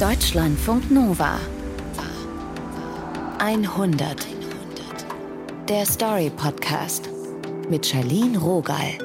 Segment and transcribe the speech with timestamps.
[0.00, 1.40] Deutschlandfunk Nova
[3.40, 4.26] 100
[5.68, 7.10] Der Story Podcast
[7.68, 8.96] mit Charlene Rogal.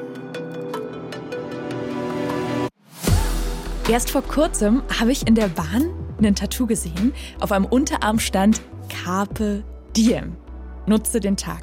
[3.88, 5.90] Erst vor kurzem habe ich in der Bahn
[6.22, 7.12] ein Tattoo gesehen.
[7.40, 9.64] Auf einem Unterarm stand Carpe
[9.96, 10.36] Diem.
[10.86, 11.62] Nutze den Tag.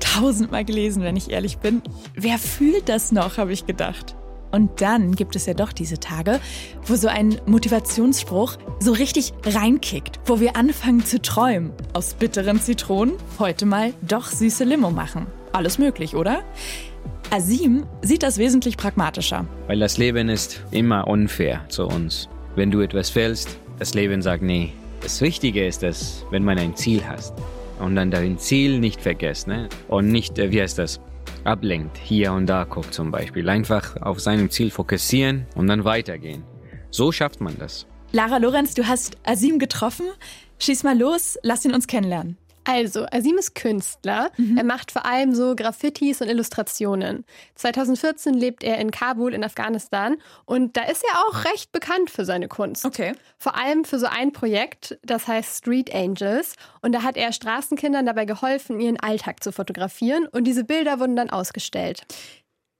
[0.00, 1.82] Tausendmal gelesen, wenn ich ehrlich bin.
[2.14, 4.16] Wer fühlt das noch, habe ich gedacht.
[4.54, 6.38] Und dann gibt es ja doch diese Tage,
[6.86, 11.72] wo so ein Motivationsspruch so richtig reinkickt, wo wir anfangen zu träumen.
[11.92, 15.26] Aus bitteren Zitronen heute mal doch süße Limo machen.
[15.50, 16.44] Alles möglich, oder?
[17.30, 19.44] Asim sieht das wesentlich pragmatischer.
[19.66, 22.28] Weil das Leben ist immer unfair zu uns.
[22.54, 24.72] Wenn du etwas willst, das Leben sagt nee.
[25.00, 27.32] Das Wichtige ist, dass wenn man ein Ziel hat
[27.80, 29.68] und dann dein Ziel nicht vergisst ne?
[29.88, 31.00] und nicht, äh, wie heißt das,
[31.46, 33.48] ablenkt, hier und da guckt zum Beispiel.
[33.48, 36.44] Einfach auf seinem Ziel fokussieren und dann weitergehen.
[36.90, 37.86] So schafft man das.
[38.12, 40.06] Lara Lorenz, du hast Asim getroffen.
[40.58, 42.38] Schieß mal los, lass ihn uns kennenlernen.
[42.64, 44.30] Also, Asim ist Künstler.
[44.36, 44.56] Mhm.
[44.56, 47.24] Er macht vor allem so Graffitis und Illustrationen.
[47.56, 52.24] 2014 lebt er in Kabul in Afghanistan und da ist er auch recht bekannt für
[52.24, 52.84] seine Kunst.
[52.84, 53.12] Okay.
[53.38, 56.54] Vor allem für so ein Projekt, das heißt Street Angels.
[56.80, 61.16] Und da hat er Straßenkindern dabei geholfen, ihren Alltag zu fotografieren und diese Bilder wurden
[61.16, 62.02] dann ausgestellt.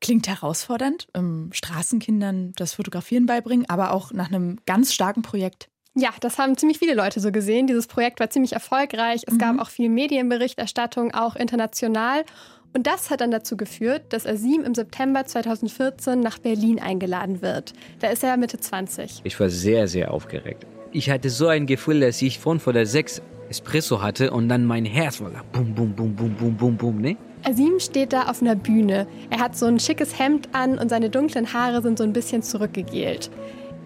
[0.01, 5.71] Klingt herausfordernd, ähm, Straßenkindern das Fotografieren beibringen, aber auch nach einem ganz starken Projekt.
[5.97, 7.69] Ja, das haben ziemlich viele Leute so gesehen.
[7.69, 9.23] Dieses Projekt war ziemlich erfolgreich.
[9.27, 9.39] Es mhm.
[9.39, 12.25] gab auch viel Medienberichterstattung, auch international.
[12.73, 17.73] Und das hat dann dazu geführt, dass Asim im September 2014 nach Berlin eingeladen wird.
[18.01, 19.21] Da ist er Mitte 20.
[19.23, 20.67] Ich war sehr, sehr aufgeregt.
[20.91, 24.65] Ich hatte so ein Gefühl, dass ich von vor der sechs Espresso hatte und dann
[24.65, 27.17] mein Herz war bum, bum, bum, bum, bum, bum, bum, ne?
[27.45, 29.07] Asim steht da auf einer Bühne.
[29.31, 32.43] Er hat so ein schickes Hemd an und seine dunklen Haare sind so ein bisschen
[32.43, 33.31] zurückgegelt.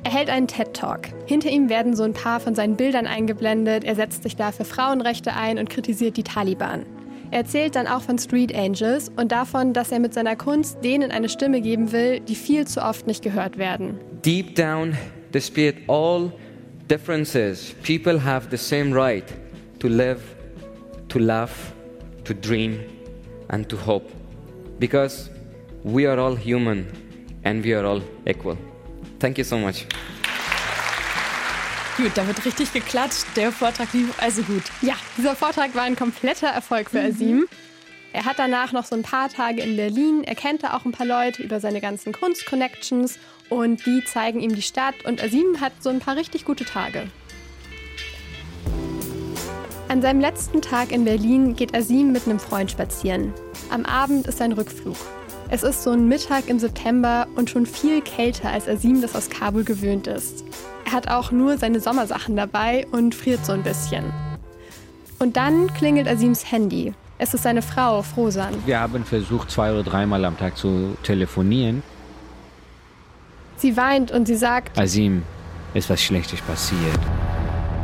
[0.05, 1.09] Er hält einen TED-Talk.
[1.27, 3.85] Hinter ihm werden so ein paar von seinen Bildern eingeblendet.
[3.85, 6.87] Er setzt sich da für Frauenrechte ein und kritisiert die Taliban.
[7.31, 11.11] Er erzählt dann auch von Street Angels und davon, dass er mit seiner Kunst denen
[11.11, 13.99] eine Stimme geben will, die viel zu oft nicht gehört werden.
[14.25, 14.97] Deep down,
[15.33, 16.33] despite all
[16.89, 19.25] differences, people have the same right
[19.79, 20.21] to live,
[21.09, 21.73] to laugh,
[22.25, 22.81] to dream
[23.49, 24.07] and to hope.
[24.79, 25.31] Because
[25.85, 26.87] we are all human
[27.45, 28.57] and we are all equal.
[29.19, 29.87] Thank you so much.
[31.97, 33.25] Gut, da wird richtig geklatscht.
[33.35, 34.63] Der Vortrag lief also gut.
[34.83, 37.09] Ja, dieser Vortrag war ein kompletter Erfolg für mhm.
[37.09, 37.49] Asim.
[38.13, 40.23] Er hat danach noch so ein paar Tage in Berlin.
[40.25, 43.19] Er kennt da auch ein paar Leute über seine ganzen Kunst-Connections
[43.49, 44.95] und die zeigen ihm die Stadt.
[45.05, 47.09] Und Asim hat so ein paar richtig gute Tage.
[49.89, 53.33] An seinem letzten Tag in Berlin geht Asim mit einem Freund spazieren.
[53.71, 54.97] Am Abend ist sein Rückflug.
[55.51, 59.31] Es ist so ein Mittag im September und schon viel kälter, als Asim das aus
[59.31, 60.45] Kabul gewöhnt ist.
[60.85, 64.05] Er hat auch nur seine Sommersachen dabei und friert so ein bisschen.
[65.19, 66.93] Und dann klingelt Asims Handy.
[67.17, 68.55] Es ist seine Frau, Frosan.
[68.67, 71.83] Wir haben versucht, zwei oder dreimal am Tag zu telefonieren.
[73.57, 75.23] Sie weint und sie sagt: Asim,
[75.73, 77.01] ist was Schlechtes passiert.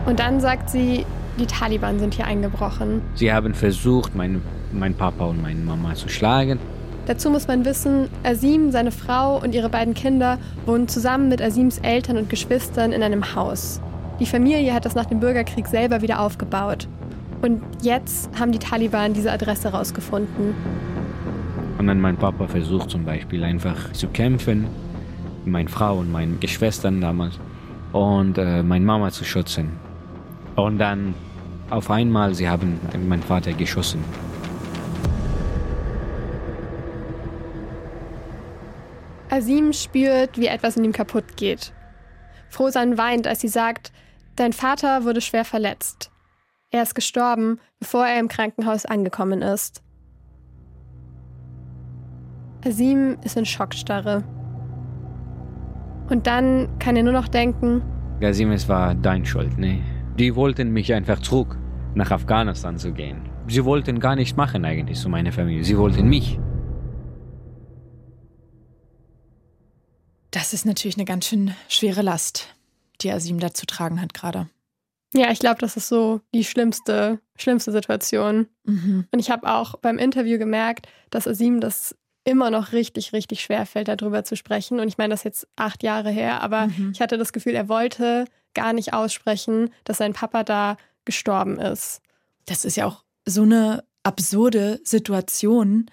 [0.05, 1.07] Und dann sagt sie:
[1.39, 3.01] Die Taliban sind hier eingebrochen.
[3.15, 6.59] Sie haben versucht, meinen mein Papa und meine Mama zu schlagen.
[7.07, 11.79] Dazu muss man wissen, Asim, seine Frau und ihre beiden Kinder wohnen zusammen mit Asims
[11.79, 13.81] Eltern und Geschwistern in einem Haus.
[14.21, 16.89] Die Familie hat das nach dem Bürgerkrieg selber wieder aufgebaut.
[17.43, 20.55] Und jetzt haben die Taliban diese Adresse rausgefunden.
[21.77, 24.67] Und dann mein Papa versucht zum Beispiel einfach zu kämpfen,
[25.45, 27.39] meine Frau und meine Geschwistern damals
[27.93, 29.73] und äh, meine Mama zu schützen.
[30.57, 31.15] Und dann
[31.69, 34.01] auf einmal, sie haben meinen Vater geschossen.
[39.35, 41.73] Asim spürt, wie etwas in ihm kaputt geht.
[42.49, 43.93] Frosan weint, als sie sagt,
[44.37, 46.13] dein Vater wurde schwer verletzt.
[46.71, 49.83] Er ist gestorben, bevor er im Krankenhaus angekommen ist.
[52.65, 54.23] Asim ist in Schockstarre.
[56.09, 57.83] Und dann kann er nur noch denken,
[58.23, 59.81] Asim, es war dein Schuld, ne?
[60.17, 61.59] Die wollten mich einfach zurück
[61.95, 63.29] nach Afghanistan zu gehen.
[63.49, 65.65] Sie wollten gar nichts machen eigentlich zu meiner Familie.
[65.65, 66.39] Sie wollten mich.
[70.35, 72.49] Das ist natürlich eine ganz schön schwere Last,
[73.03, 74.49] die Asim da zu tragen hat gerade.
[75.15, 78.49] Ja, ich glaube, das ist so die schlimmste, schlimmste Situation.
[78.65, 79.07] Mhm.
[79.13, 81.95] Und ich habe auch beim Interview gemerkt, dass Asim das
[82.25, 84.81] immer noch richtig, richtig schwer fällt, darüber zu sprechen.
[84.81, 86.91] Und ich meine, das ist jetzt acht Jahre her, aber mhm.
[86.93, 92.01] ich hatte das Gefühl, er wollte gar nicht aussprechen, dass sein Papa da gestorben ist.
[92.47, 95.89] Das ist ja auch so eine absurde Situation.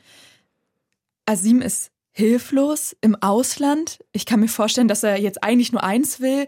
[1.27, 3.99] Asim ist hilflos im Ausland.
[4.11, 6.47] Ich kann mir vorstellen, dass er jetzt eigentlich nur eins will,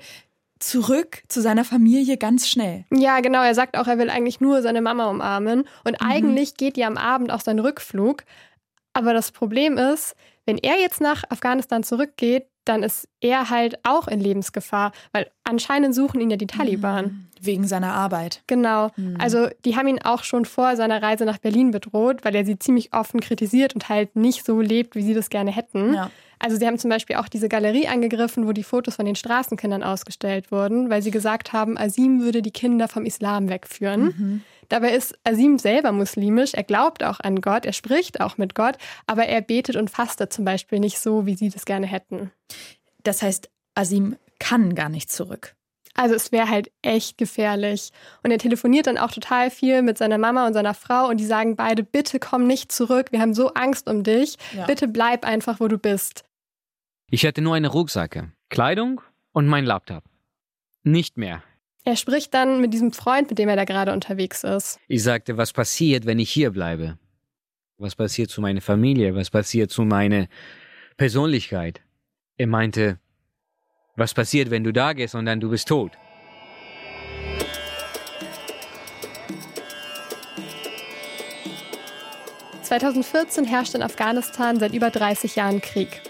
[0.60, 2.86] zurück zu seiner Familie ganz schnell.
[2.92, 3.44] Ja, genau.
[3.44, 5.66] Er sagt auch, er will eigentlich nur seine Mama umarmen.
[5.84, 6.08] Und mhm.
[6.08, 8.24] eigentlich geht ja am Abend auch sein Rückflug.
[8.94, 10.16] Aber das Problem ist,
[10.46, 15.96] wenn er jetzt nach Afghanistan zurückgeht, dann ist er halt auch in Lebensgefahr, weil anscheinend
[15.96, 17.06] suchen ihn ja die Taliban.
[17.06, 17.28] Mhm.
[17.42, 18.42] Wegen seiner Arbeit.
[18.48, 18.92] Genau.
[18.96, 19.18] Mhm.
[19.20, 22.58] Also die haben ihn auch schon vor seiner Reise nach Berlin bedroht, weil er sie
[22.58, 25.94] ziemlich offen kritisiert und halt nicht so lebt, wie sie das gerne hätten.
[25.94, 26.10] Ja.
[26.40, 29.84] Also sie haben zum Beispiel auch diese Galerie angegriffen, wo die Fotos von den Straßenkindern
[29.84, 34.04] ausgestellt wurden, weil sie gesagt haben, Asim würde die Kinder vom Islam wegführen.
[34.04, 34.42] Mhm.
[34.74, 38.76] Dabei ist Asim selber muslimisch, er glaubt auch an Gott, er spricht auch mit Gott,
[39.06, 42.32] aber er betet und fastet zum Beispiel nicht so, wie sie das gerne hätten.
[43.04, 45.54] Das heißt, Asim kann gar nicht zurück.
[45.94, 47.92] Also es wäre halt echt gefährlich.
[48.24, 51.26] Und er telefoniert dann auch total viel mit seiner Mama und seiner Frau und die
[51.28, 54.66] sagen beide, bitte komm nicht zurück, wir haben so Angst um dich, ja.
[54.66, 56.24] bitte bleib einfach, wo du bist.
[57.12, 59.02] Ich hatte nur eine Rucksacke, Kleidung
[59.34, 60.04] und mein Laptop.
[60.82, 61.44] Nicht mehr.
[61.86, 64.80] Er spricht dann mit diesem Freund, mit dem er da gerade unterwegs ist.
[64.88, 66.98] Ich sagte, was passiert, wenn ich hier bleibe?
[67.78, 69.16] Was passiert zu meiner Familie?
[69.16, 70.28] Was passiert zu meiner
[70.96, 71.82] Persönlichkeit?
[72.38, 73.00] Er meinte,
[73.98, 75.92] was passiert, wenn du da gehst und dann du bist tot?
[82.64, 86.02] ...2014 herrscht in Afghanistan seit über 30 Jahren Krieg.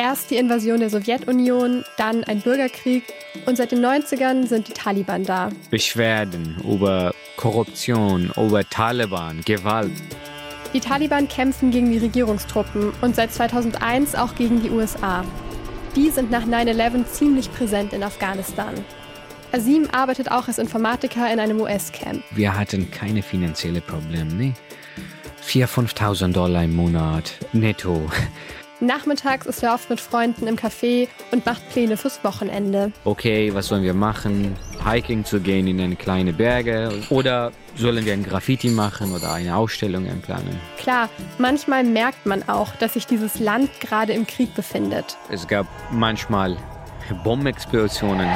[0.00, 3.02] Erst die Invasion der Sowjetunion, dann ein Bürgerkrieg
[3.46, 5.48] und seit den 90ern sind die Taliban da.
[5.72, 9.90] Beschwerden über Korruption, über Taliban, Gewalt.
[10.72, 15.24] Die Taliban kämpfen gegen die Regierungstruppen und seit 2001 auch gegen die USA.
[15.96, 18.74] Die sind nach 9-11 ziemlich präsent in Afghanistan.
[19.50, 22.22] Asim arbeitet auch als Informatiker in einem US-Camp.
[22.30, 24.54] Wir hatten keine finanziellen Probleme, ne?
[25.44, 28.08] 4.000, 5.000 Dollar im Monat, netto.
[28.80, 32.92] Nachmittags ist er oft mit Freunden im Café und macht Pläne fürs Wochenende.
[33.04, 34.54] Okay, was sollen wir machen?
[34.88, 39.56] Hiking zu gehen in eine kleine Berge oder sollen wir ein Graffiti machen oder eine
[39.56, 40.60] Ausstellung planen?
[40.78, 41.08] Klar,
[41.38, 45.16] manchmal merkt man auch, dass sich dieses Land gerade im Krieg befindet.
[45.28, 46.56] Es gab manchmal
[47.24, 48.28] Bombenexplosionen.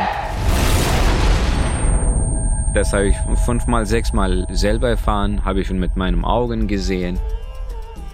[2.75, 7.21] Das habe ich fünfmal, sechsmal selber erfahren, habe ich schon mit meinen Augen gesehen.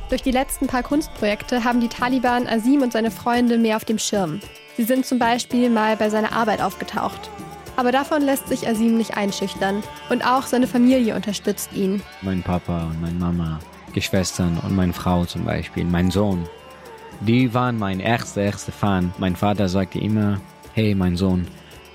[0.08, 3.99] Durch die letzten paar Kunstprojekte haben die Taliban Asim und seine Freunde mehr auf dem
[3.99, 4.40] Schirm.
[4.76, 7.28] Sie sind zum Beispiel mal bei seiner Arbeit aufgetaucht.
[7.76, 9.82] Aber davon lässt sich Asim nicht einschüchtern.
[10.08, 12.02] Und auch seine Familie unterstützt ihn.
[12.22, 13.60] Mein Papa und meine Mama,
[13.93, 16.49] Geschwistern und meine Frau zum Beispiel, mein Sohn.
[17.20, 19.12] Die waren mein erster, erster Fan.
[19.19, 20.40] Mein Vater sagte immer,
[20.72, 21.46] hey mein Sohn,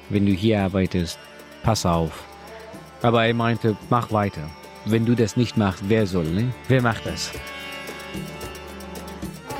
[0.09, 1.17] wenn du hier arbeitest,
[1.63, 2.23] pass auf.
[3.01, 4.43] Aber er meinte, mach weiter.
[4.85, 6.53] Wenn du das nicht machst, wer soll, ne?
[6.67, 7.31] Wer macht das?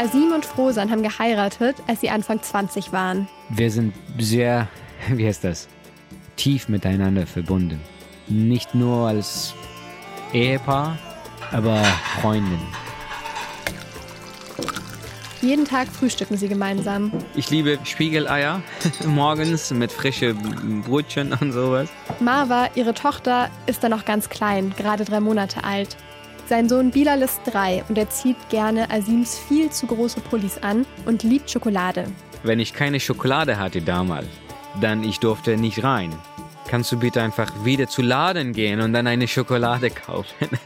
[0.04, 3.30] Asim und Frosan haben geheiratet, als sie Anfang 20 waren.
[3.48, 4.68] Wir sind sehr,
[5.08, 5.70] wie heißt das,
[6.36, 7.80] tief miteinander verbunden.
[8.28, 9.54] Nicht nur als
[10.34, 10.98] Ehepaar,
[11.54, 11.82] aber
[12.20, 12.60] Freundin.
[15.42, 17.12] Jeden Tag frühstücken sie gemeinsam.
[17.36, 18.62] Ich liebe Spiegeleier
[19.06, 21.88] morgens mit frischen Brötchen und sowas.
[22.20, 25.96] Marva, ihre Tochter, ist da noch ganz klein, gerade drei Monate alt.
[26.48, 30.86] Sein Sohn Bilal ist drei und er zieht gerne Asims viel zu große Pullis an
[31.06, 32.06] und liebt Schokolade.
[32.44, 34.28] Wenn ich keine Schokolade hatte damals,
[34.82, 36.14] dann ich durfte nicht rein.
[36.68, 40.50] Kannst du bitte einfach wieder zu Laden gehen und dann eine Schokolade kaufen?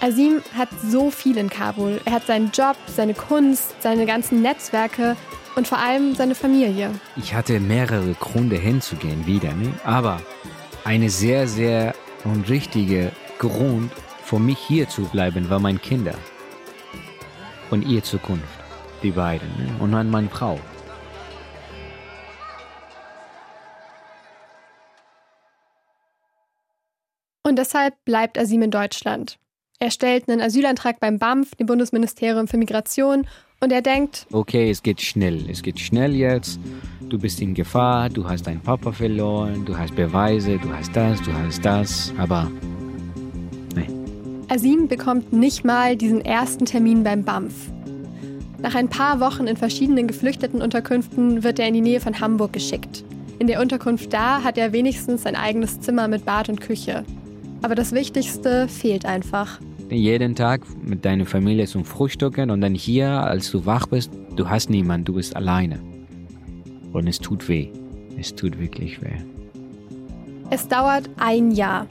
[0.00, 2.00] Asim hat so viel in Kabul.
[2.06, 5.14] Er hat seinen Job, seine Kunst, seine ganzen Netzwerke
[5.56, 6.90] und vor allem seine Familie.
[7.16, 9.74] Ich hatte mehrere Gründe hinzugehen wieder, ne?
[9.84, 10.22] aber
[10.84, 13.90] eine sehr, sehr und richtige Grund
[14.24, 16.14] für mich hier zu bleiben war mein Kinder
[17.70, 18.44] und ihr Zukunft,
[19.02, 19.72] die beiden ne?
[19.80, 20.58] und dann meine Frau.
[27.42, 29.38] Und deshalb bleibt Asim in Deutschland.
[29.80, 33.26] Er stellt einen Asylantrag beim BAMF, dem Bundesministerium für Migration,
[33.62, 36.58] und er denkt, okay, es geht schnell, es geht schnell jetzt.
[37.08, 41.20] Du bist in Gefahr, du hast deinen Papa verloren, du hast Beweise, du hast das,
[41.22, 42.50] du hast das, aber
[43.74, 43.88] nee.
[44.48, 47.52] Asim bekommt nicht mal diesen ersten Termin beim BAMF.
[48.58, 53.04] Nach ein paar Wochen in verschiedenen Geflüchtetenunterkünften wird er in die Nähe von Hamburg geschickt.
[53.38, 57.04] In der Unterkunft da hat er wenigstens sein eigenes Zimmer mit Bad und Küche.
[57.62, 59.60] Aber das Wichtigste fehlt einfach
[59.96, 64.48] jeden Tag mit deiner Familie zum Frühstücken und dann hier, als du wach bist, du
[64.48, 65.80] hast niemanden, du bist alleine.
[66.92, 67.68] Und es tut weh.
[68.18, 69.16] Es tut wirklich weh.
[70.50, 71.86] Es dauert ein Jahr.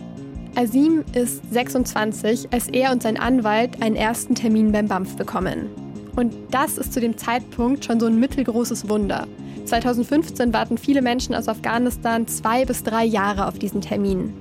[0.56, 5.68] Azim ist 26, als er und sein Anwalt einen ersten Termin beim BAMF bekommen.
[6.15, 9.27] Und das ist zu dem Zeitpunkt schon so ein mittelgroßes Wunder.
[9.65, 14.34] 2015 warten viele Menschen aus Afghanistan zwei bis drei Jahre auf diesen Termin.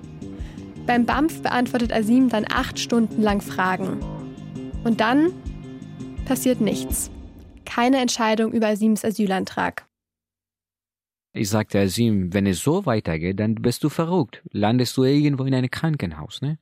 [0.88, 4.00] Beim BAMF beantwortet Asim dann acht Stunden lang Fragen.
[4.84, 5.34] Und dann
[6.24, 7.10] passiert nichts.
[7.66, 9.86] Keine Entscheidung über Asims Asylantrag.
[11.34, 14.42] Ich sagte Asim, wenn es so weitergeht, dann bist du verrückt.
[14.50, 16.56] Landest du irgendwo in einem Krankenhaus, ne?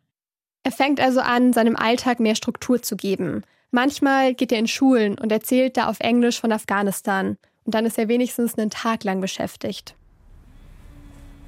[0.64, 3.42] Er fängt also an, seinem Alltag mehr Struktur zu geben.
[3.71, 7.37] Manchmal geht er in Schulen und erzählt da auf Englisch von Afghanistan.
[7.62, 9.95] Und dann ist er wenigstens einen Tag lang beschäftigt.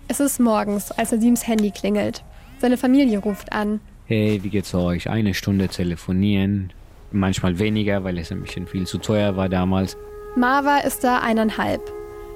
[0.06, 2.22] Es ist morgens, als Asims Handy klingelt.
[2.58, 3.80] Seine Familie ruft an.
[4.06, 5.08] Hey, wie geht's euch?
[5.08, 6.72] Eine Stunde telefonieren.
[7.12, 9.96] Manchmal weniger, weil es ein bisschen viel zu teuer war damals.
[10.36, 11.80] Marva ist da eineinhalb.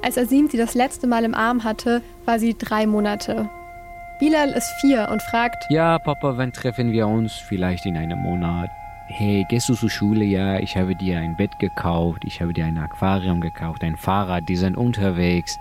[0.03, 3.49] Als Asim sie das letzte Mal im Arm hatte, war sie drei Monate.
[4.19, 7.33] Bilal ist vier und fragt: Ja, Papa, wann treffen wir uns?
[7.33, 8.71] Vielleicht in einem Monat.
[9.09, 10.25] Hey, gehst du zur Schule?
[10.25, 14.49] Ja, ich habe dir ein Bett gekauft, ich habe dir ein Aquarium gekauft, ein Fahrrad,
[14.49, 15.59] die sind unterwegs.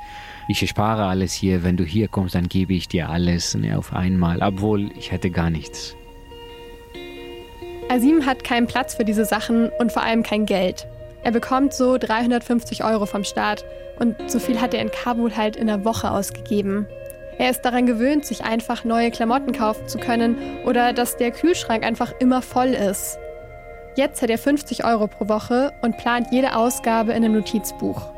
[0.51, 1.63] Ich spare alles hier.
[1.63, 5.29] Wenn du hier kommst, dann gebe ich dir alles ne, auf einmal, obwohl ich hätte
[5.29, 5.95] gar nichts.
[7.87, 10.87] Asim hat keinen Platz für diese Sachen und vor allem kein Geld.
[11.23, 13.63] Er bekommt so 350 Euro vom Staat
[13.97, 16.85] und so viel hat er in Kabul halt in der Woche ausgegeben.
[17.37, 21.85] Er ist daran gewöhnt, sich einfach neue Klamotten kaufen zu können oder dass der Kühlschrank
[21.85, 23.17] einfach immer voll ist.
[23.95, 28.11] Jetzt hat er 50 Euro pro Woche und plant jede Ausgabe in einem Notizbuch.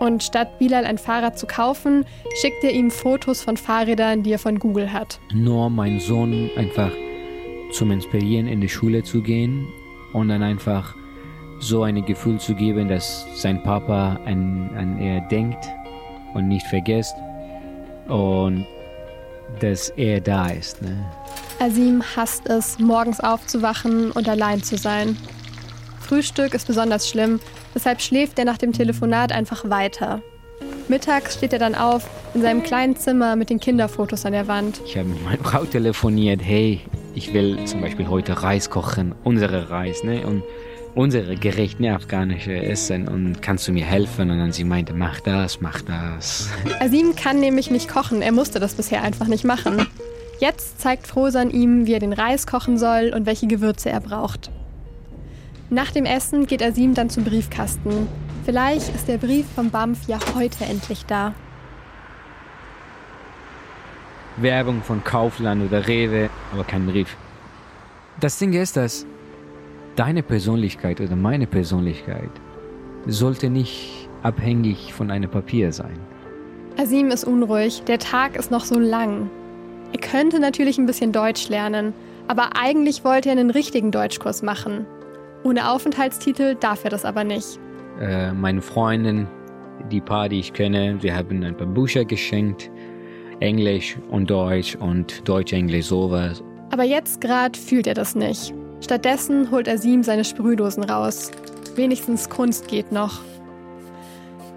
[0.00, 2.06] Und statt Bilal ein Fahrrad zu kaufen,
[2.40, 5.20] schickt er ihm Fotos von Fahrrädern, die er von Google hat.
[5.32, 6.90] Nur mein Sohn einfach
[7.72, 9.68] zum Inspirieren in die Schule zu gehen
[10.14, 10.96] und dann einfach
[11.60, 15.68] so ein Gefühl zu geben, dass sein Papa an, an er denkt
[16.32, 17.14] und nicht vergisst
[18.08, 18.66] und
[19.60, 20.80] dass er da ist.
[20.80, 20.96] Ne?
[21.58, 25.16] Asim hasst es, morgens aufzuwachen und allein zu sein.
[26.10, 27.38] Frühstück ist besonders schlimm,
[27.72, 30.20] deshalb schläft er nach dem Telefonat einfach weiter.
[30.88, 34.80] Mittags steht er dann auf in seinem kleinen Zimmer mit den Kinderfotos an der Wand.
[34.84, 36.80] Ich habe mit meiner Frau telefoniert, hey,
[37.14, 40.26] ich will zum Beispiel heute Reis kochen, unsere Reis, ne?
[40.26, 40.42] Und
[40.96, 44.32] unsere Gerichte, ne, afghanische Essen und kannst du mir helfen?
[44.32, 46.50] Und dann sie meinte, mach das, mach das.
[46.80, 49.86] Asim kann nämlich nicht kochen, er musste das bisher einfach nicht machen.
[50.40, 54.50] Jetzt zeigt Frosan ihm, wie er den Reis kochen soll und welche Gewürze er braucht.
[55.72, 58.08] Nach dem Essen geht Asim dann zum Briefkasten.
[58.44, 61.32] Vielleicht ist der Brief vom BAMF ja heute endlich da.
[64.38, 67.16] Werbung von Kaufland oder Rewe, aber kein Brief.
[68.18, 69.06] Das Ding ist, dass
[69.94, 72.30] deine Persönlichkeit oder meine Persönlichkeit
[73.06, 75.98] sollte nicht abhängig von einem Papier sein.
[76.78, 79.30] Asim ist unruhig, der Tag ist noch so lang.
[79.92, 81.92] Er könnte natürlich ein bisschen Deutsch lernen,
[82.26, 84.84] aber eigentlich wollte er einen richtigen Deutschkurs machen.
[85.42, 87.58] Ohne Aufenthaltstitel darf er das aber nicht.
[88.00, 89.26] Äh, meine Freundin,
[89.90, 92.70] die paar, die ich kenne, sie haben ein paar Bücher geschenkt.
[93.40, 96.42] Englisch und Deutsch und Deutsch-Englisch sowas.
[96.70, 98.54] Aber jetzt gerade fühlt er das nicht.
[98.82, 101.30] Stattdessen holt er Sim seine Sprühdosen raus.
[101.74, 103.20] Wenigstens Kunst geht noch.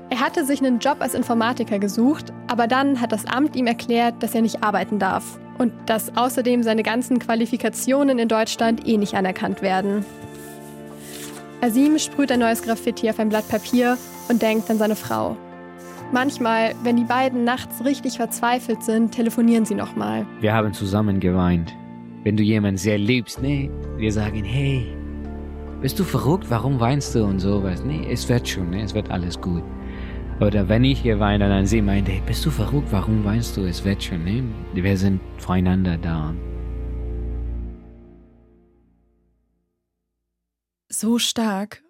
[0.10, 4.22] Er hatte sich einen Job als Informatiker gesucht, aber dann hat das Amt ihm erklärt,
[4.22, 9.16] dass er nicht arbeiten darf und dass außerdem seine ganzen Qualifikationen in Deutschland eh nicht
[9.16, 10.06] anerkannt werden.
[11.64, 15.38] Asim sprüht ein neues Graffiti auf ein Blatt Papier und denkt an seine Frau.
[16.12, 20.26] Manchmal, wenn die beiden nachts richtig verzweifelt sind, telefonieren sie nochmal.
[20.42, 21.74] Wir haben zusammen geweint.
[22.26, 24.94] Wenn du jemanden sehr liebst, ne, wir sagen, hey,
[25.82, 26.48] bist du verrückt?
[26.50, 27.82] Warum weinst du und sowas?
[27.86, 29.64] Nee, es wird schon, ne, es wird alles gut.
[30.42, 32.90] Oder wenn ich geweint und dann sie meinte, hey, bist du verrückt?
[32.92, 33.62] Warum weinst du?
[33.62, 34.44] Es wird schon, ne?
[34.74, 36.34] Wir sind voreinander da.
[40.94, 41.84] So stark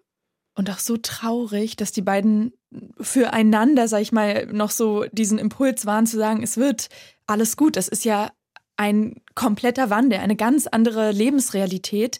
[0.56, 2.52] und auch so traurig, dass die beiden
[3.00, 6.88] füreinander, sag ich mal, noch so diesen Impuls waren zu sagen, es wird
[7.26, 7.76] alles gut.
[7.76, 8.30] Das ist ja
[8.76, 12.18] ein kompletter Wandel, eine ganz andere Lebensrealität.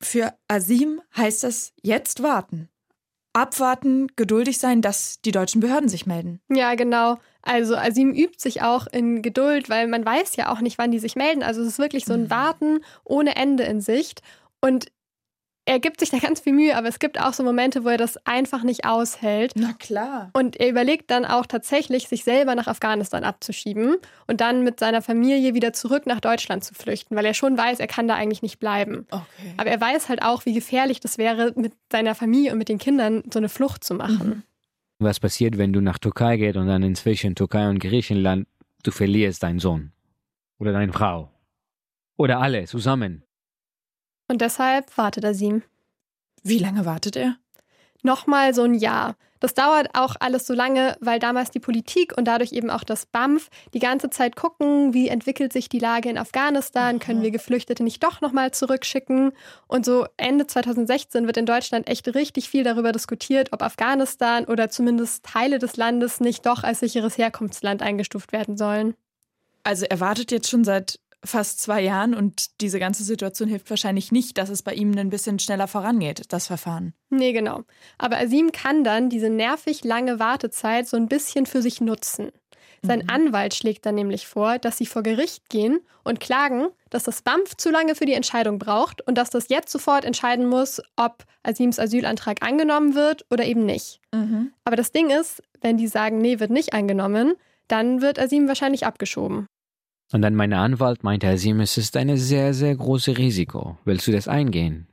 [0.00, 2.68] Für Asim heißt das jetzt warten.
[3.32, 6.40] Abwarten, geduldig sein, dass die deutschen Behörden sich melden.
[6.48, 7.18] Ja, genau.
[7.42, 10.98] Also Asim übt sich auch in Geduld, weil man weiß ja auch nicht, wann die
[10.98, 11.42] sich melden.
[11.42, 12.30] Also es ist wirklich so ein mhm.
[12.30, 14.22] Warten ohne Ende in Sicht.
[14.60, 14.86] Und
[15.68, 17.96] er gibt sich da ganz viel Mühe, aber es gibt auch so Momente, wo er
[17.96, 19.52] das einfach nicht aushält.
[19.56, 20.30] Na klar.
[20.32, 23.96] Und er überlegt dann auch tatsächlich, sich selber nach Afghanistan abzuschieben
[24.28, 27.80] und dann mit seiner Familie wieder zurück nach Deutschland zu flüchten, weil er schon weiß,
[27.80, 29.06] er kann da eigentlich nicht bleiben.
[29.10, 29.26] Okay.
[29.56, 32.78] Aber er weiß halt auch, wie gefährlich das wäre, mit seiner Familie und mit den
[32.78, 34.28] Kindern so eine Flucht zu machen.
[34.28, 34.42] Mhm.
[35.00, 38.46] Was passiert, wenn du nach Türkei gehst und dann inzwischen Türkei und Griechenland,
[38.84, 39.92] du verlierst deinen Sohn
[40.58, 41.32] oder deine Frau
[42.16, 43.25] oder alle zusammen?
[44.28, 45.62] Und deshalb wartet er sie.
[46.42, 47.36] Wie lange wartet er?
[48.02, 49.16] Nochmal so ein Jahr.
[49.40, 53.06] Das dauert auch alles so lange, weil damals die Politik und dadurch eben auch das
[53.06, 57.84] BAMF die ganze Zeit gucken, wie entwickelt sich die Lage in Afghanistan, können wir Geflüchtete
[57.84, 59.32] nicht doch nochmal zurückschicken.
[59.66, 64.70] Und so Ende 2016 wird in Deutschland echt richtig viel darüber diskutiert, ob Afghanistan oder
[64.70, 68.94] zumindest Teile des Landes nicht doch als sicheres Herkunftsland eingestuft werden sollen.
[69.64, 74.12] Also er wartet jetzt schon seit fast zwei Jahren und diese ganze Situation hilft wahrscheinlich
[74.12, 76.94] nicht, dass es bei ihm ein bisschen schneller vorangeht, das Verfahren.
[77.10, 77.62] Nee, genau.
[77.98, 82.30] Aber Asim kann dann diese nervig lange Wartezeit so ein bisschen für sich nutzen.
[82.82, 83.10] Sein mhm.
[83.10, 87.56] Anwalt schlägt dann nämlich vor, dass sie vor Gericht gehen und klagen, dass das BAMF
[87.56, 91.78] zu lange für die Entscheidung braucht und dass das jetzt sofort entscheiden muss, ob Asims
[91.78, 94.00] Asylantrag angenommen wird oder eben nicht.
[94.14, 94.52] Mhm.
[94.64, 97.34] Aber das Ding ist, wenn die sagen, nee, wird nicht angenommen,
[97.68, 99.48] dann wird Asim wahrscheinlich abgeschoben.
[100.12, 103.76] Und dann mein Anwalt meinte, Siem, es ist ein sehr, sehr großes Risiko.
[103.84, 104.86] Willst du das eingehen?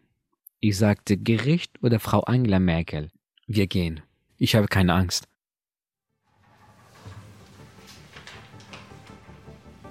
[0.60, 3.10] Ich sagte, Gericht oder Frau Angela Merkel?
[3.46, 4.01] Wir gehen.
[4.38, 5.27] Ich habe keine Angst.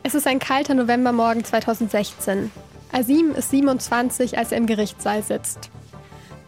[0.03, 2.51] Es ist ein kalter Novembermorgen 2016.
[2.91, 5.71] Asim ist 27, als er im Gerichtssaal sitzt.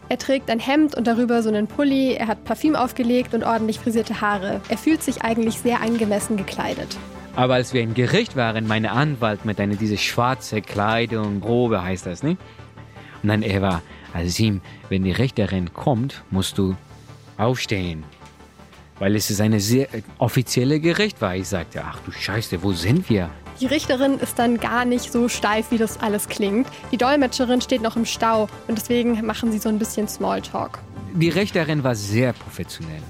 [0.09, 3.79] Er trägt ein Hemd und darüber so einen Pulli, er hat Parfüm aufgelegt und ordentlich
[3.79, 4.61] frisierte Haare.
[4.69, 6.97] Er fühlt sich eigentlich sehr angemessen gekleidet.
[7.35, 12.05] Aber als wir im Gericht waren, meine Anwalt mit einer diese schwarze Kleidung, Robe heißt
[12.05, 12.37] das, ne?
[13.21, 13.81] Und dann er war,
[14.13, 16.75] Asim, wenn die Richterin kommt, musst du
[17.37, 18.05] aufstehen.
[18.99, 21.35] Weil es ist eine sehr offizielle Gericht war.
[21.35, 23.29] Ich sagte, ach du Scheiße, wo sind wir?
[23.59, 26.67] Die Richterin ist dann gar nicht so steif, wie das alles klingt.
[26.93, 30.79] Die Dolmetscherin steht noch im Stau und deswegen machen sie so ein bisschen Smalltalk.
[31.13, 33.01] Die Richterin war sehr professionell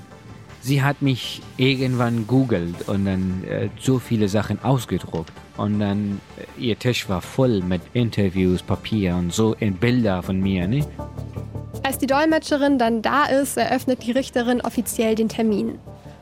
[0.65, 5.31] sie hat mich irgendwann googelt und dann äh, so viele Sachen ausgedruckt.
[5.57, 10.39] Und dann äh, ihr Tisch war voll mit Interviews, Papier und so in Bilder von
[10.39, 10.67] mir.
[10.67, 10.86] Ne?
[11.84, 15.77] Als die Dolmetscherin dann da ist, eröffnet die Richterin offiziell den Termin.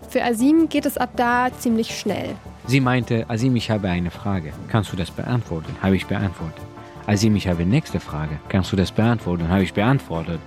[0.09, 2.35] Für Asim geht es ab da ziemlich schnell.
[2.67, 4.51] Sie meinte, Asim, ich habe eine Frage.
[4.67, 5.73] Kannst du das beantworten?
[5.81, 6.61] Habe ich beantwortet.
[7.07, 8.39] Asim, ich habe nächste Frage.
[8.49, 9.47] Kannst du das beantworten?
[9.47, 10.39] Habe ich beantwortet.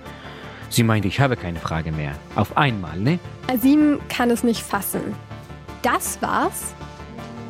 [0.69, 2.13] Sie meinte, ich habe keine Frage mehr.
[2.35, 3.19] Auf einmal, ne?
[3.47, 5.01] Asim kann es nicht fassen.
[5.81, 6.73] Das war's?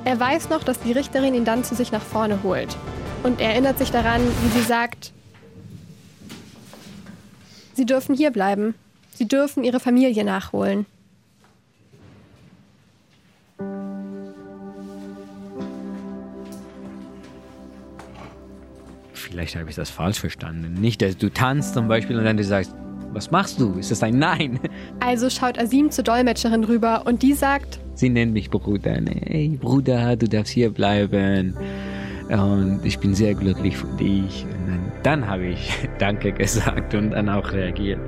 [0.05, 2.77] Er weiß noch, dass die Richterin ihn dann zu sich nach vorne holt.
[3.23, 5.11] Und er erinnert sich daran, wie sie sagt,
[7.77, 8.73] Sie dürfen hier bleiben.
[9.13, 10.87] Sie dürfen ihre Familie nachholen.
[19.13, 20.73] Vielleicht habe ich das falsch verstanden.
[20.73, 22.73] Nicht, dass du tanzt zum Beispiel und dann du sagst,
[23.17, 23.73] was machst du?
[23.79, 24.59] Ist das ein Nein?
[24.99, 28.99] Also schaut Asim zur Dolmetscherin rüber und die sagt, Sie nennt mich Bruder.
[29.25, 31.57] Hey Bruder, du darfst hier bleiben.
[32.29, 34.45] Und ich bin sehr glücklich für dich.
[34.45, 37.99] Und dann, habe ich Danke gesagt und dann auch reagiert.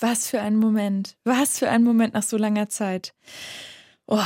[0.00, 1.16] Was für ein Moment.
[1.24, 3.14] Was für ein Moment nach so langer Zeit.
[4.06, 4.20] Oh.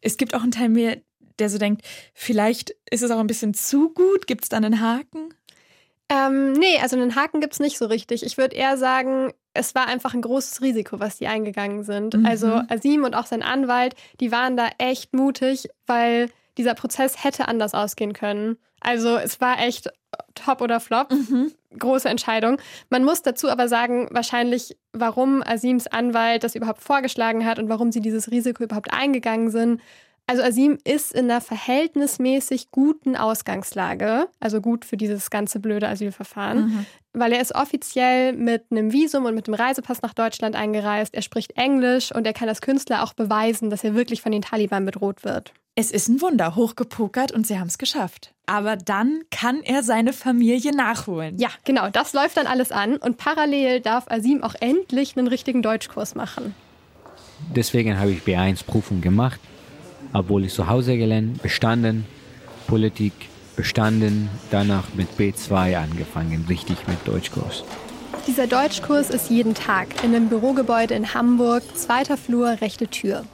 [0.00, 1.02] Es gibt auch einen Teil mir,
[1.38, 1.82] der so denkt,
[2.14, 4.26] vielleicht ist es auch ein bisschen zu gut?
[4.26, 5.34] Gibt es da einen Haken?
[6.08, 8.24] Ähm, nee, also einen Haken gibt es nicht so richtig.
[8.24, 12.14] Ich würde eher sagen, es war einfach ein großes Risiko, was die eingegangen sind.
[12.14, 12.24] Mhm.
[12.24, 17.46] Also Asim und auch sein Anwalt, die waren da echt mutig, weil dieser Prozess hätte
[17.48, 18.56] anders ausgehen können.
[18.80, 19.90] Also es war echt
[20.34, 21.10] top oder flop.
[21.12, 21.52] Mhm.
[21.78, 22.58] Große Entscheidung.
[22.88, 27.92] Man muss dazu aber sagen, wahrscheinlich, warum Asims Anwalt das überhaupt vorgeschlagen hat und warum
[27.92, 29.82] sie dieses Risiko überhaupt eingegangen sind,
[30.28, 36.66] also Asim ist in einer verhältnismäßig guten Ausgangslage, also gut für dieses ganze blöde Asylverfahren,
[36.66, 36.86] mhm.
[37.14, 41.14] weil er ist offiziell mit einem Visum und mit dem Reisepass nach Deutschland eingereist.
[41.14, 44.42] Er spricht Englisch und er kann als Künstler auch beweisen, dass er wirklich von den
[44.42, 45.54] Taliban bedroht wird.
[45.76, 48.34] Es ist ein Wunder, hochgepokert und sie haben es geschafft.
[48.44, 51.38] Aber dann kann er seine Familie nachholen.
[51.38, 55.62] Ja, genau, das läuft dann alles an und parallel darf Asim auch endlich einen richtigen
[55.62, 56.54] Deutschkurs machen.
[57.56, 59.40] Deswegen habe ich B1-Prüfung gemacht
[60.12, 62.06] obwohl ich zu Hause gelernt, bestanden,
[62.66, 63.12] Politik
[63.56, 67.64] bestanden, danach mit B2 angefangen, richtig mit Deutschkurs.
[68.26, 73.24] Dieser Deutschkurs ist jeden Tag in einem Bürogebäude in Hamburg, zweiter Flur, rechte Tür.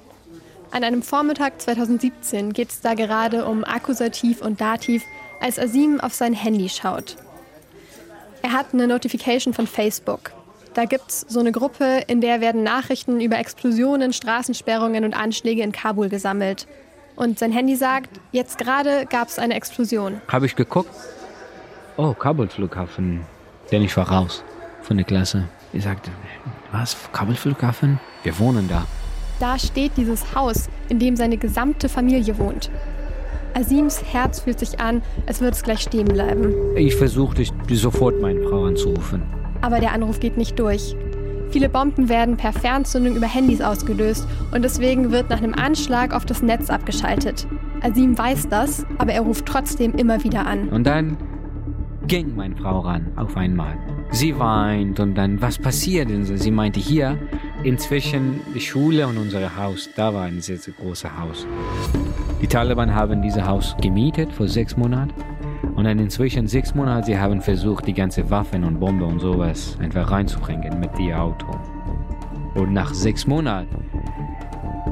[0.70, 5.02] An einem Vormittag 2017 geht es da gerade um Akkusativ und Dativ,
[5.40, 7.16] als Asim auf sein Handy schaut.
[8.42, 10.32] Er hat eine Notification von Facebook.
[10.74, 15.62] Da gibt es so eine Gruppe, in der werden Nachrichten über Explosionen, Straßensperrungen und Anschläge
[15.62, 16.66] in Kabul gesammelt.
[17.14, 20.20] Und sein Handy sagt, jetzt gerade gab es eine Explosion.
[20.26, 20.90] Habe ich geguckt?
[21.96, 23.20] Oh, Kabul-Flughafen.
[23.70, 24.42] Denn ich war raus
[24.82, 25.44] von der Klasse.
[25.72, 26.10] Ich sagte,
[26.72, 28.00] was, Kabul-Flughafen?
[28.24, 28.84] Wir wohnen da.
[29.38, 32.68] Da steht dieses Haus, in dem seine gesamte Familie wohnt.
[33.54, 36.52] Asims Herz fühlt sich an, als würde es gleich stehen bleiben.
[36.76, 39.22] Ich versuchte sofort meine Frau anzurufen.
[39.64, 40.94] Aber der Anruf geht nicht durch.
[41.48, 46.26] Viele Bomben werden per Fernzündung über Handys ausgelöst und deswegen wird nach einem Anschlag auf
[46.26, 47.46] das Netz abgeschaltet.
[47.80, 50.68] Asim weiß das, aber er ruft trotzdem immer wieder an.
[50.68, 51.16] Und dann
[52.06, 53.74] ging meine Frau ran auf einmal.
[54.10, 56.10] Sie weint und dann, was passiert?
[56.10, 57.16] Und sie meinte, hier,
[57.62, 61.46] inzwischen die Schule und unser Haus, da war ein sehr, sehr großes Haus.
[62.42, 65.14] Die Taliban haben dieses Haus gemietet vor sechs Monaten.
[65.76, 69.76] Und dann inzwischen sechs Monate, sie haben versucht, die ganze Waffen und Bombe und sowas
[69.80, 71.46] einfach reinzubringen mit dem Auto.
[72.54, 73.84] Und nach sechs Monaten,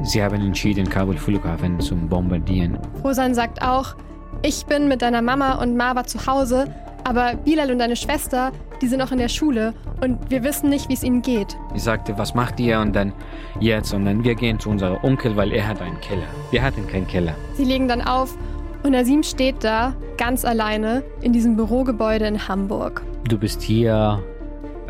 [0.03, 2.79] sie haben entschieden, Kabul Flughafen zu bombardieren.
[3.05, 3.95] Rosan sagt auch,
[4.43, 6.67] ich bin mit deiner Mama und Marwa zu Hause,
[7.05, 10.89] aber Bilal und deine Schwester, die sind noch in der Schule und wir wissen nicht,
[10.89, 11.57] wie es ihnen geht.
[11.75, 12.81] Ich sagte, was macht ihr?
[12.81, 13.13] Und dann
[13.61, 13.95] jetzt.
[13.95, 16.27] Und dann wir gehen zu unserem Onkel, weil er hat einen Keller.
[16.51, 17.35] Wir hatten keinen Keller.
[17.55, 18.37] Sie legen dann auf
[18.83, 23.03] und Nasim steht da, ganz alleine, in diesem Bürogebäude in Hamburg.
[23.29, 24.23] Du bist hier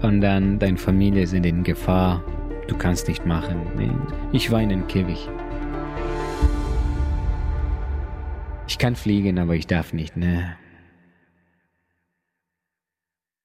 [0.03, 2.23] und dann deine Familie sind in Gefahr.
[2.69, 3.59] Du kannst nicht machen.
[4.33, 5.31] Ich war in den Käfig.
[8.69, 10.55] Ich kann fliegen, aber ich darf nicht, ne?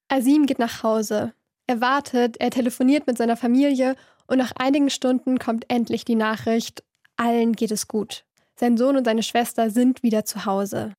[0.10, 1.32] Asim geht nach Hause.
[1.68, 3.96] Er wartet, er telefoniert mit seiner Familie
[4.28, 6.84] und nach einigen Stunden kommt endlich die Nachricht,
[7.16, 8.26] allen geht es gut.
[8.58, 10.92] Sein Sohn und seine Schwester sind wieder zu Hause.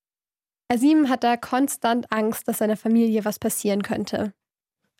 [0.70, 4.34] Asim hat da konstant Angst, dass seiner Familie was passieren könnte.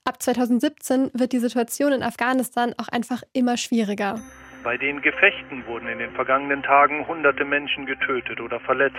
[0.04, 4.18] Ab 2017 wird die Situation in Afghanistan auch einfach immer schwieriger.
[4.64, 8.96] Bei den Gefechten wurden in den vergangenen Tagen hunderte Menschen getötet oder verletzt.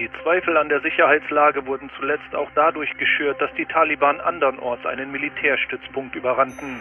[0.00, 5.12] Die Zweifel an der Sicherheitslage wurden zuletzt auch dadurch geschürt, dass die Taliban andernorts einen
[5.12, 6.80] Militärstützpunkt überrannten.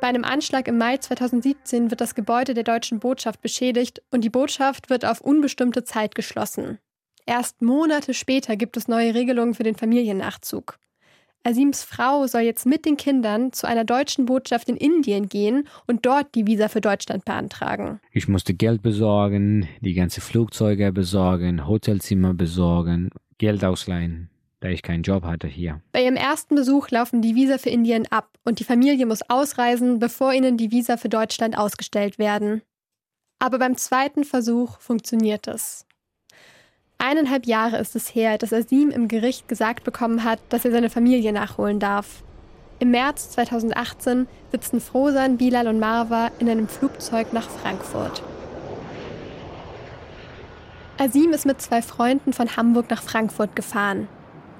[0.00, 4.30] Bei einem Anschlag im Mai 2017 wird das Gebäude der deutschen Botschaft beschädigt und die
[4.30, 6.80] Botschaft wird auf unbestimmte Zeit geschlossen.
[7.26, 10.78] Erst Monate später gibt es neue Regelungen für den Familiennachzug.
[11.44, 16.06] Asims Frau soll jetzt mit den Kindern zu einer deutschen Botschaft in Indien gehen und
[16.06, 18.00] dort die Visa für Deutschland beantragen.
[18.10, 25.02] Ich musste Geld besorgen, die ganze Flugzeuge besorgen, Hotelzimmer besorgen, Geld ausleihen da ich keinen
[25.02, 25.80] Job hatte hier.
[25.92, 29.98] Bei ihrem ersten Besuch laufen die Visa für Indien ab und die Familie muss ausreisen,
[29.98, 32.62] bevor ihnen die Visa für Deutschland ausgestellt werden.
[33.38, 35.85] Aber beim zweiten Versuch funktioniert es.
[36.98, 40.88] Eineinhalb Jahre ist es her, dass Asim im Gericht gesagt bekommen hat, dass er seine
[40.90, 42.22] Familie nachholen darf.
[42.78, 48.22] Im März 2018 sitzen Frosan, Bilal und Marwa in einem Flugzeug nach Frankfurt.
[50.98, 54.08] Asim ist mit zwei Freunden von Hamburg nach Frankfurt gefahren.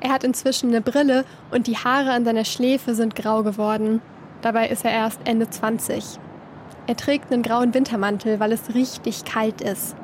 [0.00, 4.02] Er hat inzwischen eine Brille und die Haare an seiner Schläfe sind grau geworden.
[4.42, 6.18] Dabei ist er erst Ende 20.
[6.86, 9.96] Er trägt einen grauen Wintermantel, weil es richtig kalt ist.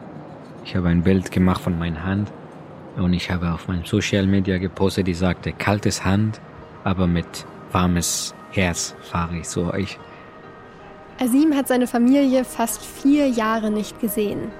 [0.64, 2.32] Ich habe ein Bild gemacht von meiner Hand
[2.96, 6.40] und ich habe auf meinem Social Media gepostet, die sagte, kaltes Hand,
[6.84, 9.98] aber mit warmes Herz fahre ich zu euch.
[11.20, 14.50] Asim hat seine Familie fast vier Jahre nicht gesehen.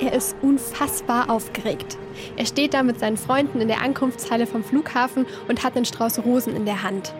[0.00, 1.98] Er ist unfassbar aufgeregt.
[2.36, 6.20] Er steht da mit seinen Freunden in der Ankunftshalle vom Flughafen und hat einen Strauß
[6.24, 7.14] Rosen in der Hand.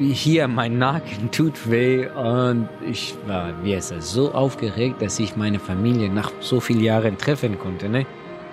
[0.00, 5.58] Hier, mein Nacken tut weh und ich war wie es so aufgeregt, dass ich meine
[5.58, 7.90] Familie nach so vielen Jahren treffen konnte.
[7.90, 8.06] Ne?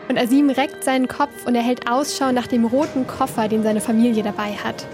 [0.09, 3.79] Und Asim reckt seinen Kopf und er hält Ausschau nach dem roten Koffer, den seine
[3.79, 4.85] Familie dabei hat.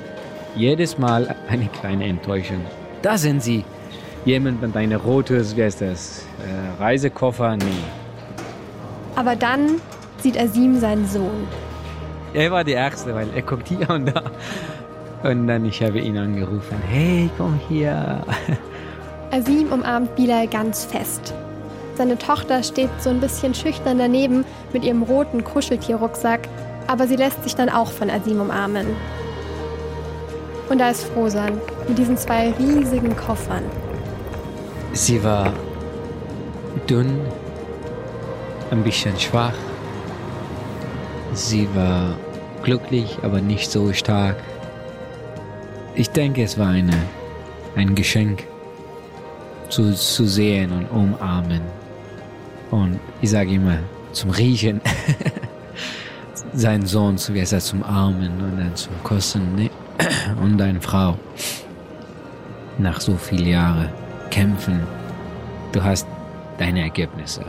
[0.56, 2.62] Jedes Mal eine kleine Enttäuschung.
[3.02, 3.66] Da sind sie.
[4.24, 7.58] Jemand mit einem rotes, wie heißt das, äh, Reisekoffer?
[7.58, 7.66] Nee,
[9.16, 9.82] aber dann
[10.20, 11.48] sieht Asim seinen Sohn.
[12.34, 14.24] Er war der Erste, weil er guckt hier und da.
[15.23, 18.21] Und dann ich habe ihn angerufen, hey, komm hier.
[19.31, 21.33] Asim umarmt Bilal ganz fest.
[21.95, 26.49] Seine Tochter steht so ein bisschen schüchtern daneben mit ihrem roten Kuscheltierrucksack,
[26.88, 28.88] aber sie lässt sich dann auch von Asim umarmen.
[30.69, 33.63] Und da ist Frosan mit diesen zwei riesigen Koffern.
[34.93, 35.53] Sie war
[36.89, 37.19] dünn,
[38.71, 39.53] ein bisschen schwach.
[41.33, 42.15] Sie war
[42.63, 44.36] glücklich, aber nicht so stark.
[45.95, 46.97] Ich denke, es war eine,
[47.75, 48.47] ein Geschenk
[49.69, 51.62] zu, zu sehen und umarmen.
[52.71, 53.77] Und ich sage immer,
[54.12, 54.82] zum Riechen,
[56.53, 59.69] seinen Sohn zu wie zum Armen und dann zum Kosten ne?
[60.41, 61.17] und deine Frau.
[62.79, 63.89] Nach so vielen Jahren
[64.32, 64.79] kämpfen,
[65.71, 66.08] du hast
[66.58, 67.45] deine Ergebnisse.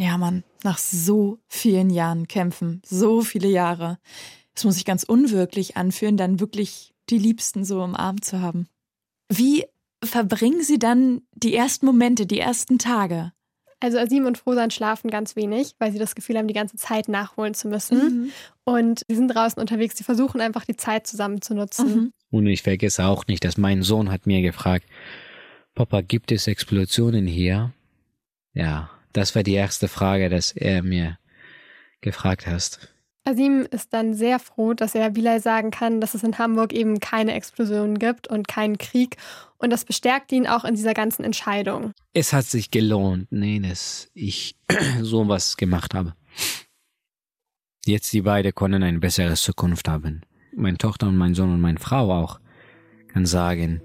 [0.00, 3.98] Ja, Mann, nach so vielen Jahren kämpfen, so viele Jahre.
[4.54, 8.66] Es muss sich ganz unwirklich anfühlen, dann wirklich die Liebsten so im Arm zu haben.
[9.28, 9.66] Wie
[10.02, 13.32] verbringen Sie dann die ersten Momente, die ersten Tage?
[13.78, 17.08] Also Asim und Frosan schlafen ganz wenig, weil sie das Gefühl haben, die ganze Zeit
[17.08, 17.98] nachholen zu müssen.
[17.98, 18.30] Mhm.
[18.64, 21.94] Und sie sind draußen unterwegs, sie versuchen einfach die Zeit zusammen zu nutzen.
[21.94, 22.12] Mhm.
[22.30, 24.86] Und ich vergesse auch nicht, dass mein Sohn hat mir gefragt,
[25.74, 27.74] Papa, gibt es Explosionen hier?
[28.54, 31.18] Ja, das war die erste Frage, dass er mir
[32.00, 32.78] gefragt hat.
[33.24, 37.00] Asim ist dann sehr froh, dass er Bilal sagen kann, dass es in Hamburg eben
[37.00, 39.16] keine Explosionen gibt und keinen Krieg.
[39.58, 41.92] Und das bestärkt ihn auch in dieser ganzen Entscheidung.
[42.14, 44.56] Es hat sich gelohnt, nee, dass ich
[45.02, 46.14] sowas gemacht habe.
[47.84, 50.22] Jetzt die beiden können eine bessere Zukunft haben.
[50.54, 52.40] Meine Tochter und mein Sohn und meine Frau auch
[53.08, 53.82] kann sagen,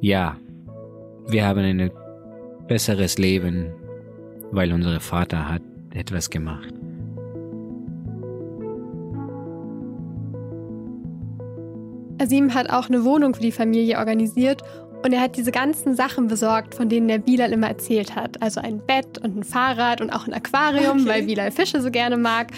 [0.00, 0.38] ja,
[1.28, 1.90] wir haben ein
[2.66, 3.72] besseres Leben,
[4.52, 5.62] weil unser Vater hat
[5.94, 6.72] etwas gemacht.
[12.20, 14.62] Asim hat auch eine Wohnung für die Familie organisiert
[15.02, 18.42] und er hat diese ganzen Sachen besorgt, von denen der Bilal immer erzählt hat.
[18.42, 21.08] Also ein Bett und ein Fahrrad und auch ein Aquarium, okay.
[21.08, 22.48] weil Bilal Fische so gerne mag.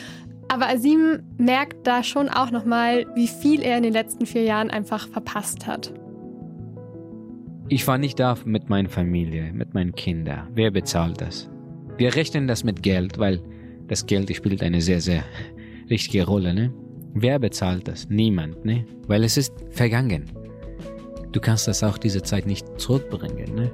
[0.49, 4.71] Aber Asim merkt da schon auch nochmal, wie viel er in den letzten vier Jahren
[4.71, 5.95] einfach verpasst hat.
[7.69, 10.49] Ich war nicht da mit meiner Familie, mit meinen Kindern.
[10.53, 11.49] Wer bezahlt das?
[11.99, 13.41] Wir rechnen das mit Geld, weil
[13.89, 15.23] das Geld spielt eine sehr, sehr
[15.87, 16.55] wichtige Rolle.
[16.55, 16.73] Ne?
[17.15, 18.09] Wer bezahlt das?
[18.09, 18.87] Niemand, ne?
[19.07, 20.31] Weil es ist vergangen.
[21.33, 23.71] Du kannst das auch diese Zeit nicht zurückbringen, ne?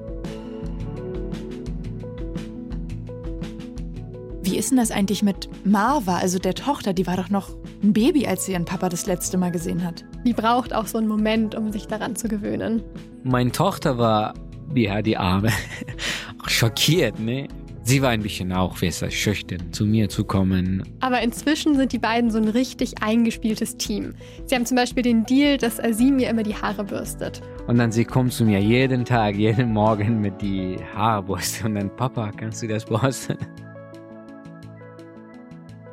[4.43, 6.93] Wie ist denn das eigentlich mit Marva, also der Tochter?
[6.93, 7.51] Die war doch noch
[7.83, 10.05] ein Baby, als sie ihren Papa das letzte Mal gesehen hat.
[10.25, 12.83] Die braucht auch so einen Moment, um sich daran zu gewöhnen.
[13.23, 14.35] Meine Tochter war,
[14.75, 15.51] ja, die Arme,
[16.47, 17.47] schockiert, ne?
[17.89, 20.83] Sie war ein bisschen auch besser schüchtern, zu mir zu kommen.
[21.01, 24.15] Aber inzwischen sind die beiden so ein richtig eingespieltes Team.
[24.45, 27.41] Sie haben zum Beispiel den Deal, dass Azim mir immer die Haare bürstet.
[27.67, 31.97] Und dann sie kommt zu mir jeden Tag, jeden Morgen mit die Haarbürste und dann
[31.97, 33.39] Papa, kannst du das bürsten?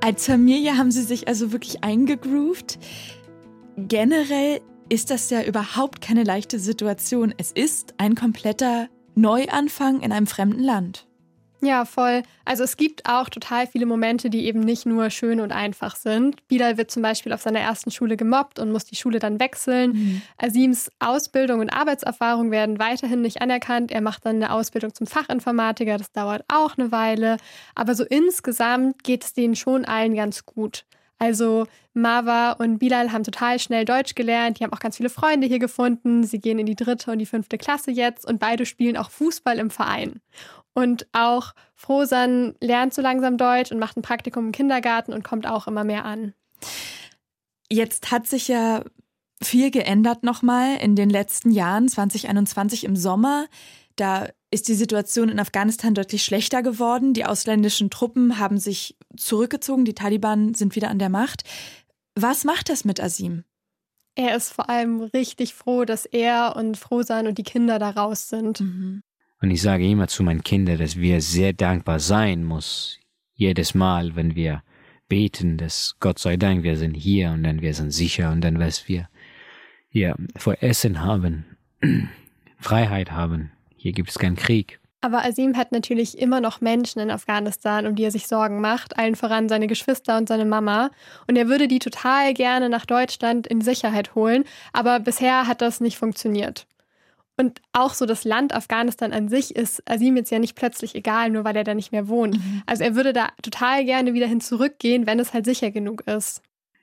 [0.02, 2.78] Als Familie haben sie sich also wirklich eingegroovt.
[3.78, 7.34] Generell ist das ja überhaupt keine leichte Situation.
[7.38, 11.08] Es ist ein kompletter Neuanfang in einem fremden Land.
[11.62, 12.24] Ja, voll.
[12.44, 16.48] Also es gibt auch total viele Momente, die eben nicht nur schön und einfach sind.
[16.48, 19.94] Bilal wird zum Beispiel auf seiner ersten Schule gemobbt und muss die Schule dann wechseln.
[19.94, 20.22] Mhm.
[20.38, 23.92] Asims Ausbildung und Arbeitserfahrung werden weiterhin nicht anerkannt.
[23.92, 25.98] Er macht dann eine Ausbildung zum Fachinformatiker.
[25.98, 27.38] Das dauert auch eine Weile.
[27.74, 30.86] Aber so insgesamt geht es denen schon allen ganz gut.
[31.18, 35.48] Also Marva und Bilal haben total schnell Deutsch gelernt, die haben auch ganz viele Freunde
[35.48, 36.24] hier gefunden.
[36.26, 39.58] Sie gehen in die dritte und die fünfte Klasse jetzt und beide spielen auch Fußball
[39.58, 40.20] im Verein.
[40.76, 45.48] Und auch Frosan lernt so langsam Deutsch und macht ein Praktikum im Kindergarten und kommt
[45.48, 46.34] auch immer mehr an.
[47.72, 48.84] Jetzt hat sich ja
[49.42, 53.48] viel geändert nochmal in den letzten Jahren, 2021 im Sommer.
[53.96, 57.14] Da ist die Situation in Afghanistan deutlich schlechter geworden.
[57.14, 61.44] Die ausländischen Truppen haben sich zurückgezogen, die Taliban sind wieder an der Macht.
[62.16, 63.46] Was macht das mit Asim?
[64.16, 68.30] Er ist vor allem richtig froh, dass er und Frosan und die Kinder da raus
[68.30, 68.62] sind.
[68.62, 69.04] Mhm.
[69.46, 72.98] Und ich sage immer zu meinen Kindern, dass wir sehr dankbar sein muss.
[73.36, 74.64] Jedes Mal, wenn wir
[75.08, 78.58] beten, dass Gott sei Dank, wir sind hier und dann wir sind sicher und dann
[78.58, 79.08] was wir
[79.88, 81.46] hier vor Essen haben,
[82.60, 83.52] Freiheit haben.
[83.76, 84.80] Hier gibt es keinen Krieg.
[85.02, 88.98] Aber Asim hat natürlich immer noch Menschen in Afghanistan, um die er sich Sorgen macht,
[88.98, 90.90] allen voran seine Geschwister und seine Mama.
[91.28, 95.82] Und er würde die total gerne nach Deutschland in Sicherheit holen, aber bisher hat das
[95.82, 96.66] nicht funktioniert.
[97.38, 101.30] Und auch so das Land Afghanistan an sich ist Asim jetzt ja nicht plötzlich egal,
[101.30, 102.38] nur weil er da nicht mehr wohnt.
[102.38, 102.64] Mhm.
[102.66, 106.42] Also er würde da total gerne wieder hin zurückgehen, wenn es halt sicher genug ist.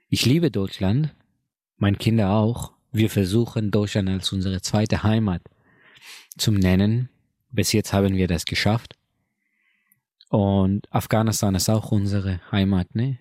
[0.08, 1.14] Ich liebe Deutschland,
[1.78, 2.72] meine Kinder auch.
[2.92, 5.40] Wir versuchen Deutschland als unsere zweite Heimat
[6.36, 7.08] zu nennen.
[7.50, 8.96] Bis jetzt haben wir das geschafft.
[10.28, 13.18] Und Afghanistan ist auch unsere Heimat, ne?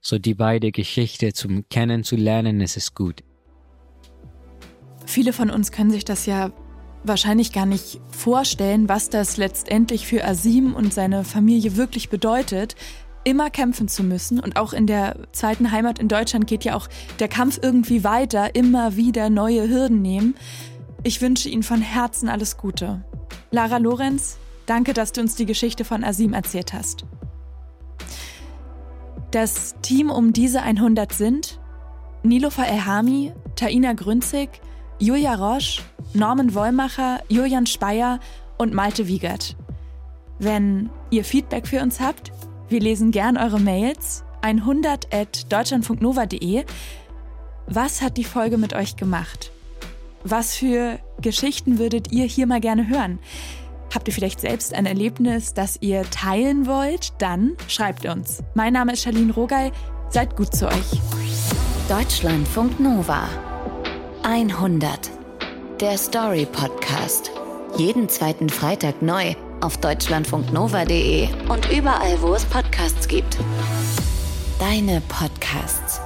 [0.00, 3.22] So die beide Geschichte zum Kennenzulernen, es ist gut.
[5.08, 6.50] Viele von uns können sich das ja
[7.02, 12.76] wahrscheinlich gar nicht vorstellen, was das letztendlich für Asim und seine Familie wirklich bedeutet,
[13.24, 14.38] immer kämpfen zu müssen.
[14.38, 16.88] Und auch in der zweiten Heimat in Deutschland geht ja auch
[17.20, 20.34] der Kampf irgendwie weiter, immer wieder neue Hürden nehmen.
[21.04, 23.02] Ich wünsche Ihnen von Herzen alles Gute.
[23.50, 27.06] Lara Lorenz, danke, dass du uns die Geschichte von Asim erzählt hast.
[29.30, 31.58] Das Team um diese 100 sind
[32.22, 34.60] Nilofer Elhami, Taina Grünzig,
[35.00, 35.82] Julia Roche,
[36.12, 38.18] Norman Wollmacher, Julian Speyer
[38.56, 39.56] und Malte Wiegert.
[40.40, 42.32] Wenn ihr Feedback für uns habt,
[42.68, 46.64] wir lesen gern eure Mails 100 at deutschlandfunknova.de.
[47.66, 49.52] Was hat die Folge mit euch gemacht?
[50.24, 53.20] Was für Geschichten würdet ihr hier mal gerne hören?
[53.94, 57.12] Habt ihr vielleicht selbst ein Erlebnis, das ihr teilen wollt?
[57.18, 58.42] Dann schreibt uns.
[58.54, 59.70] Mein Name ist Charlene Rogal.
[60.10, 61.00] Seid gut zu euch.
[61.88, 63.28] Deutschlandfunk Nova
[64.22, 65.10] 100.
[65.80, 67.30] Der Story Podcast.
[67.76, 73.38] Jeden zweiten Freitag neu auf deutschlandfunknova.de und überall, wo es Podcasts gibt.
[74.58, 76.00] Deine Podcasts.